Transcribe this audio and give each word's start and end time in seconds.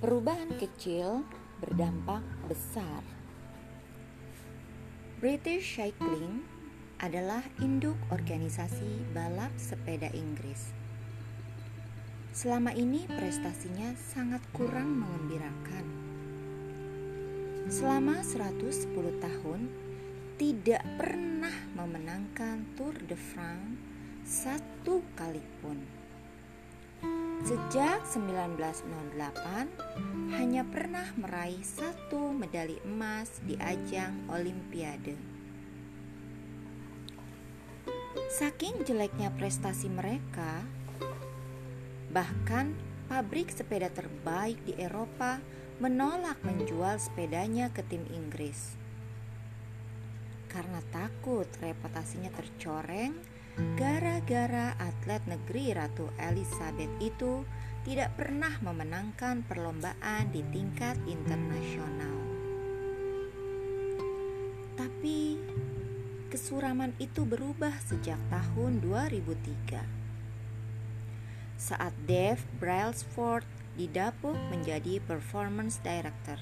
Perubahan 0.00 0.56
kecil 0.56 1.28
berdampak 1.60 2.24
besar. 2.48 3.04
British 5.20 5.76
Cycling 5.76 6.40
adalah 6.96 7.44
induk 7.60 8.00
organisasi 8.08 9.12
balap 9.12 9.52
sepeda 9.60 10.08
Inggris. 10.16 10.72
Selama 12.32 12.72
ini 12.72 13.04
prestasinya 13.12 13.92
sangat 14.00 14.40
kurang 14.56 15.04
mengembirakan. 15.04 15.84
Selama 17.68 18.24
110 18.24 18.96
tahun 19.20 19.68
tidak 20.40 20.80
pernah 20.96 21.52
memenangkan 21.76 22.64
Tour 22.72 22.96
de 23.04 23.20
France 23.20 23.76
satu 24.24 25.04
kali 25.12 25.44
pun. 25.60 25.99
Sejak 27.40 28.04
1908 28.04 30.36
hanya 30.36 30.62
pernah 30.68 31.08
meraih 31.16 31.64
satu 31.64 32.36
medali 32.36 32.76
emas 32.84 33.40
di 33.42 33.56
ajang 33.56 34.28
Olimpiade. 34.28 35.16
Saking 38.30 38.84
jeleknya 38.84 39.32
prestasi 39.34 39.90
mereka, 39.90 40.62
bahkan 42.14 42.76
pabrik 43.10 43.50
sepeda 43.50 43.90
terbaik 43.90 44.60
di 44.62 44.78
Eropa 44.78 45.42
menolak 45.80 46.38
menjual 46.44 47.00
sepedanya 47.00 47.72
ke 47.74 47.82
tim 47.88 48.04
Inggris. 48.12 48.76
Karena 50.46 50.78
takut 50.92 51.48
reputasinya 51.58 52.30
tercoreng 52.30 53.16
gara-gara 53.76 54.76
atlet 54.78 55.22
negeri 55.26 55.74
Ratu 55.74 56.06
Elizabeth 56.20 56.92
itu 57.02 57.42
tidak 57.82 58.12
pernah 58.14 58.52
memenangkan 58.60 59.42
perlombaan 59.48 60.28
di 60.28 60.44
tingkat 60.52 61.00
internasional. 61.08 62.16
Tapi 64.76 65.40
kesuraman 66.28 66.92
itu 67.00 67.24
berubah 67.24 67.72
sejak 67.88 68.20
tahun 68.28 68.84
2003. 68.84 69.80
Saat 71.60 71.92
Dave 72.04 72.40
Brailsford 72.60 73.44
didapuk 73.76 74.36
menjadi 74.52 75.00
performance 75.04 75.80
director. 75.80 76.36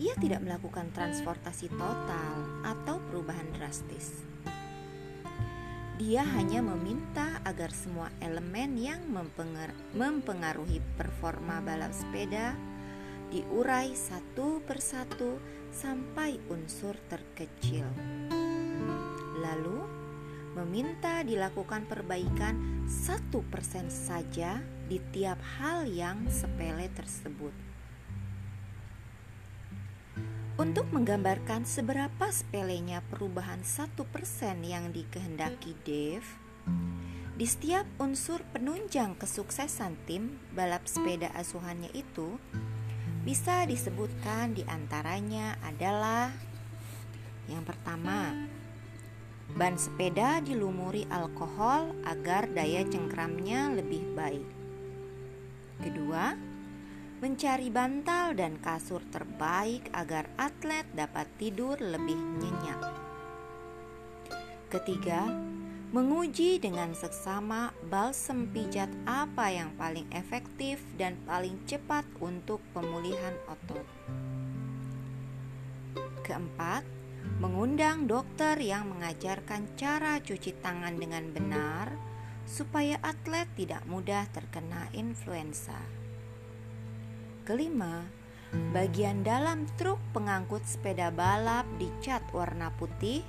Ia 0.00 0.16
tidak 0.18 0.42
melakukan 0.42 0.90
transportasi 0.96 1.68
total 1.76 2.64
atau 2.64 2.96
perubahan 3.06 3.46
drastis 3.54 4.32
dia 6.02 6.26
hanya 6.34 6.58
meminta 6.58 7.38
agar 7.46 7.70
semua 7.70 8.10
elemen 8.18 8.74
yang 8.74 9.06
mempengaruhi 9.94 10.82
performa 10.98 11.62
balap 11.62 11.94
sepeda 11.94 12.58
diurai 13.30 13.94
satu 13.94 14.58
persatu 14.66 15.38
sampai 15.70 16.42
unsur 16.50 16.98
terkecil. 17.06 17.86
Lalu, 19.38 19.78
meminta 20.58 21.22
dilakukan 21.22 21.86
perbaikan 21.86 22.82
satu 22.90 23.46
persen 23.46 23.86
saja 23.86 24.58
di 24.90 24.98
tiap 25.14 25.38
hal 25.62 25.86
yang 25.86 26.26
sepele 26.26 26.90
tersebut. 26.98 27.71
Untuk 30.60 30.84
menggambarkan 30.92 31.64
seberapa 31.64 32.28
sepelenya 32.28 33.00
perubahan 33.08 33.64
satu 33.64 34.04
persen 34.04 34.60
yang 34.60 34.92
dikehendaki 34.92 35.72
Dave, 35.80 36.28
di 37.32 37.48
setiap 37.48 37.88
unsur 37.96 38.44
penunjang 38.52 39.16
kesuksesan 39.16 39.96
tim 40.04 40.36
balap 40.52 40.84
sepeda 40.84 41.32
asuhannya 41.32 41.88
itu 41.96 42.36
bisa 43.24 43.64
disebutkan 43.64 44.52
di 44.52 44.60
antaranya 44.68 45.56
adalah 45.64 46.28
yang 47.48 47.64
pertama, 47.64 48.36
ban 49.56 49.80
sepeda 49.80 50.44
dilumuri 50.44 51.08
alkohol 51.08 51.96
agar 52.04 52.52
daya 52.52 52.84
cengkramnya 52.84 53.72
lebih 53.72 54.04
baik. 54.12 54.48
Kedua, 55.80 56.51
mencari 57.22 57.70
bantal 57.70 58.34
dan 58.34 58.58
kasur 58.58 58.98
terbaik 59.14 59.86
agar 59.94 60.26
atlet 60.34 60.82
dapat 60.90 61.30
tidur 61.38 61.78
lebih 61.78 62.18
nyenyak. 62.18 62.82
Ketiga, 64.66 65.30
menguji 65.94 66.58
dengan 66.58 66.90
seksama 66.98 67.70
balsem 67.86 68.50
pijat 68.50 68.90
apa 69.06 69.54
yang 69.54 69.70
paling 69.78 70.10
efektif 70.10 70.82
dan 70.98 71.14
paling 71.22 71.62
cepat 71.70 72.02
untuk 72.18 72.58
pemulihan 72.74 73.38
otot. 73.46 73.86
Keempat, 76.26 76.82
mengundang 77.38 78.10
dokter 78.10 78.58
yang 78.58 78.90
mengajarkan 78.90 79.78
cara 79.78 80.18
cuci 80.18 80.58
tangan 80.58 80.98
dengan 80.98 81.30
benar 81.30 81.86
supaya 82.50 82.98
atlet 82.98 83.46
tidak 83.54 83.86
mudah 83.86 84.26
terkena 84.34 84.90
influenza. 84.90 86.01
Kelima, 87.42 88.06
bagian 88.70 89.26
dalam 89.26 89.66
truk 89.74 89.98
pengangkut 90.14 90.62
sepeda 90.62 91.10
balap 91.10 91.66
dicat 91.74 92.22
warna 92.30 92.70
putih 92.78 93.26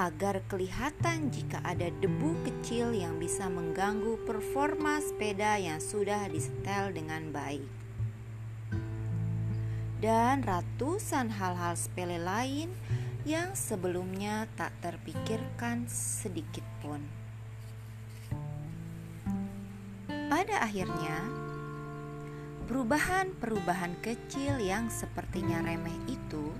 agar 0.00 0.40
kelihatan 0.48 1.28
jika 1.28 1.60
ada 1.60 1.92
debu 1.92 2.32
kecil 2.48 2.96
yang 2.96 3.20
bisa 3.20 3.52
mengganggu 3.52 4.16
performa 4.24 5.04
sepeda 5.04 5.60
yang 5.60 5.76
sudah 5.76 6.24
disetel 6.32 6.96
dengan 6.96 7.28
baik. 7.28 7.68
Dan 10.00 10.40
ratusan 10.40 11.28
hal-hal 11.28 11.76
sepele 11.76 12.16
lain 12.16 12.72
yang 13.28 13.52
sebelumnya 13.52 14.48
tak 14.56 14.72
terpikirkan 14.80 15.84
sedikit 15.84 16.64
pun. 16.80 17.04
Pada 20.08 20.64
akhirnya, 20.64 21.47
Perubahan-perubahan 22.68 23.96
kecil 24.04 24.60
yang 24.60 24.92
sepertinya 24.92 25.64
remeh 25.64 25.96
itu 26.04 26.52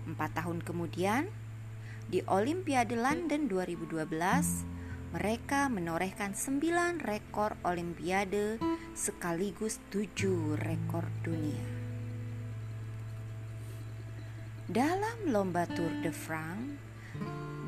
Empat 0.04 0.36
tahun 0.36 0.60
kemudian, 0.60 1.32
di 2.12 2.20
Olimpiade 2.28 2.92
London 2.92 3.48
2012, 3.48 4.04
mereka 5.16 5.72
menorehkan 5.72 6.36
sembilan 6.36 7.00
rekor 7.00 7.56
Olimpiade 7.64 8.60
sekaligus 8.92 9.80
tujuh 9.88 10.60
rekor 10.60 11.08
dunia. 11.24 11.64
Dalam 14.68 15.30
lomba 15.30 15.64
Tour 15.70 16.02
de 16.04 16.12
France, 16.12 16.76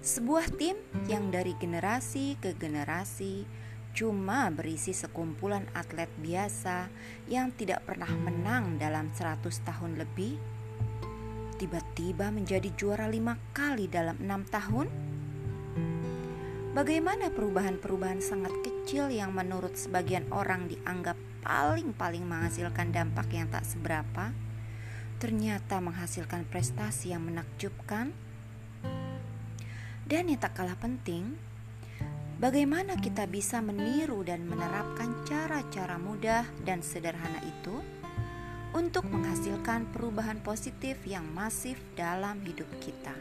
Sebuah 0.00 0.48
tim 0.56 0.80
yang 1.12 1.28
dari 1.28 1.52
generasi 1.60 2.40
ke 2.40 2.56
generasi 2.56 3.44
cuma 3.92 4.48
berisi 4.48 4.96
sekumpulan 4.96 5.68
atlet 5.76 6.08
biasa 6.24 6.88
yang 7.28 7.52
tidak 7.52 7.84
pernah 7.84 8.08
menang 8.16 8.80
dalam 8.80 9.12
100 9.12 9.44
tahun 9.60 10.00
lebih 10.00 10.53
tiba-tiba 11.64 12.28
menjadi 12.28 12.68
juara 12.76 13.08
lima 13.08 13.40
kali 13.56 13.88
dalam 13.88 14.20
enam 14.20 14.44
tahun? 14.44 14.84
Bagaimana 16.76 17.32
perubahan-perubahan 17.32 18.20
sangat 18.20 18.52
kecil 18.60 19.08
yang 19.08 19.32
menurut 19.32 19.72
sebagian 19.72 20.28
orang 20.28 20.68
dianggap 20.68 21.16
paling-paling 21.40 22.20
menghasilkan 22.20 22.92
dampak 22.92 23.32
yang 23.32 23.48
tak 23.48 23.64
seberapa, 23.64 24.36
ternyata 25.16 25.80
menghasilkan 25.80 26.44
prestasi 26.52 27.16
yang 27.16 27.24
menakjubkan. 27.24 28.12
Dan 30.04 30.28
yang 30.28 30.36
tak 30.36 30.52
kalah 30.52 30.76
penting, 30.76 31.32
bagaimana 32.36 33.00
kita 33.00 33.24
bisa 33.24 33.64
meniru 33.64 34.20
dan 34.20 34.44
menerapkan 34.44 35.24
cara-cara 35.24 35.96
mudah 35.96 36.44
dan 36.60 36.84
sederhana 36.84 37.40
itu 37.40 38.03
untuk 38.74 39.06
menghasilkan 39.06 39.86
perubahan 39.94 40.42
positif 40.42 40.98
yang 41.06 41.22
masif 41.30 41.78
dalam 41.94 42.42
hidup 42.42 42.66
kita. 42.82 43.14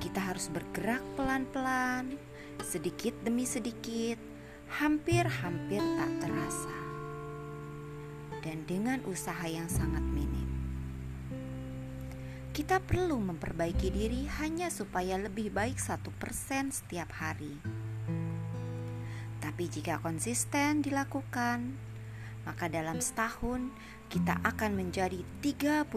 Kita 0.00 0.20
harus 0.32 0.48
bergerak 0.48 1.04
pelan-pelan, 1.12 2.16
sedikit 2.64 3.12
demi 3.20 3.44
sedikit, 3.44 4.16
hampir-hampir 4.80 5.84
tak 5.84 6.12
terasa 6.24 6.78
dan 8.40 8.64
dengan 8.64 9.04
usaha 9.04 9.44
yang 9.44 9.68
sangat 9.68 10.04
minim. 10.08 10.48
Kita 12.56 12.80
perlu 12.80 13.20
memperbaiki 13.20 13.88
diri 13.92 14.24
hanya 14.40 14.72
supaya 14.72 15.20
lebih 15.20 15.52
baik 15.52 15.76
satu 15.76 16.08
persen 16.16 16.72
setiap 16.72 17.12
hari. 17.20 17.60
Tapi 19.42 19.64
jika 19.68 20.00
konsisten 20.00 20.80
dilakukan, 20.80 21.76
maka 22.44 22.68
dalam 22.68 23.00
setahun 23.00 23.72
kita 24.12 24.38
akan 24.44 24.76
menjadi 24.76 25.20
37 25.40 25.88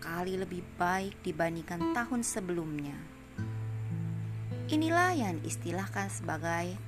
kali 0.00 0.36
lebih 0.36 0.62
baik 0.76 1.18
dibandingkan 1.24 1.96
tahun 1.96 2.20
sebelumnya. 2.22 2.96
Inilah 4.70 5.16
yang 5.18 5.36
istilahkan 5.42 6.12
sebagai 6.12 6.78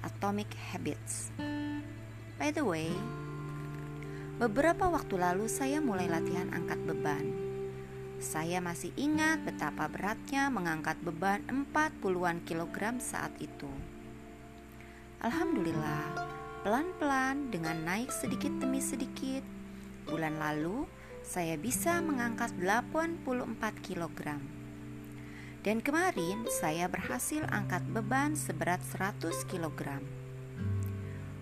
atomic 0.00 0.48
habits. 0.72 1.28
By 2.40 2.48
the 2.56 2.64
way, 2.64 2.88
Beberapa 4.40 4.88
waktu 4.88 5.20
lalu 5.20 5.52
saya 5.52 5.84
mulai 5.84 6.08
latihan 6.08 6.48
angkat 6.48 6.80
beban. 6.88 7.28
Saya 8.24 8.56
masih 8.64 8.88
ingat 8.96 9.44
betapa 9.44 9.84
beratnya 9.84 10.48
mengangkat 10.48 10.96
beban 11.04 11.44
40-an 11.44 12.40
kilogram 12.48 12.96
saat 13.04 13.36
itu. 13.36 13.68
Alhamdulillah, 15.20 16.29
pelan-pelan 16.60 17.48
dengan 17.48 17.80
naik 17.84 18.12
sedikit 18.12 18.52
demi 18.60 18.84
sedikit, 18.84 19.44
bulan 20.08 20.36
lalu 20.36 20.84
saya 21.24 21.56
bisa 21.56 22.00
mengangkat 22.04 22.52
84 22.58 23.20
kilogram. 23.80 24.42
Dan 25.60 25.84
kemarin 25.84 26.48
saya 26.48 26.88
berhasil 26.88 27.44
angkat 27.52 27.84
beban 27.92 28.32
seberat 28.32 28.80
100 28.80 29.44
kilogram 29.44 30.00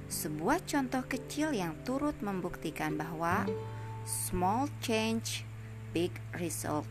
sebuah 0.08 0.64
contoh 0.64 1.04
kecil 1.04 1.52
yang 1.52 1.76
turut 1.84 2.16
membuktikan 2.24 2.96
bahwa 2.96 3.44
small 4.08 4.72
change, 4.80 5.44
big 5.92 6.08
result. 6.40 6.88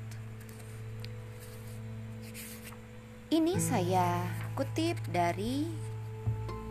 Ini 3.34 3.58
saya 3.58 4.22
kutip 4.54 5.02
dari 5.10 5.66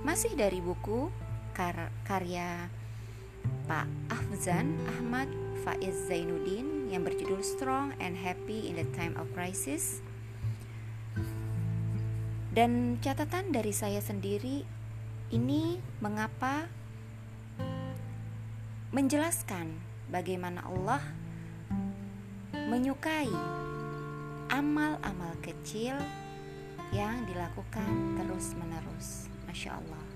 masih 0.06 0.38
dari 0.38 0.62
buku 0.62 1.10
kar 1.56 1.88
karya 2.04 2.68
Pak 3.64 3.88
Afzan 4.12 4.76
Ahmad 4.92 5.24
Faiz 5.64 5.96
Zainuddin 6.04 6.92
yang 6.92 7.00
berjudul 7.00 7.40
Strong 7.40 7.96
and 7.96 8.12
Happy 8.12 8.68
in 8.68 8.76
the 8.76 8.84
Time 8.92 9.16
of 9.16 9.32
Crisis. 9.32 10.04
Dan 12.52 13.00
catatan 13.00 13.56
dari 13.56 13.72
saya 13.72 14.04
sendiri 14.04 14.68
ini 15.32 15.80
mengapa 16.04 16.68
menjelaskan 18.92 19.80
bagaimana 20.12 20.60
Allah 20.60 21.00
menyukai 22.52 23.32
amal-amal 24.52 25.32
kecil 25.40 25.96
yang 26.92 27.24
dilakukan 27.24 28.20
terus-menerus. 28.20 29.32
Masya 29.48 29.80
Allah. 29.80 30.15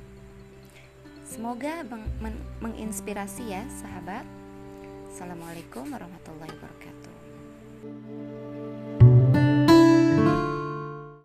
Semoga 1.30 1.86
meng 1.86 2.34
menginspirasi 2.58 3.54
ya 3.54 3.62
sahabat. 3.70 4.26
Assalamualaikum 5.14 5.86
warahmatullahi 5.86 6.50
wabarakatuh. 6.58 7.14